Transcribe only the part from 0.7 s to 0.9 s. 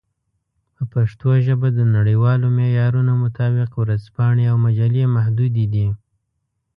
په